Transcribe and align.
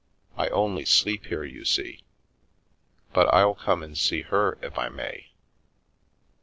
"I 0.35 0.47
only 0.47 0.83
sleep 0.83 1.27
here, 1.27 1.43
you 1.43 1.63
see. 1.63 2.03
But 3.13 3.27
I'll 3.31 3.53
come 3.53 3.83
and 3.83 3.95
see 3.95 4.23
her, 4.23 4.57
if 4.59 4.75
I 4.79 4.89
may." 4.89 5.27